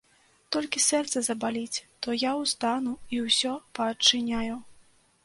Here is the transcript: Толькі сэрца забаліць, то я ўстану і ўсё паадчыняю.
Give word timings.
Толькі 0.55 0.79
сэрца 0.85 1.21
забаліць, 1.27 1.83
то 2.05 2.15
я 2.15 2.31
ўстану 2.39 2.93
і 3.19 3.21
ўсё 3.27 3.53
паадчыняю. 3.81 4.57